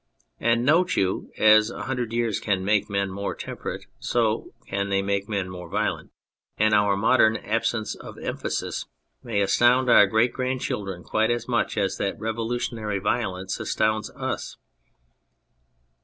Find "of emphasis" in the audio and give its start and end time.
7.93-8.87